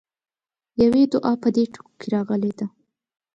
يوې 0.83 1.03
دعا 1.11 1.33
په 1.43 1.49
دې 1.55 1.63
ټکو 1.73 1.91
کې 1.99 2.07
راغلې 2.15 2.51
ده. 2.59 2.65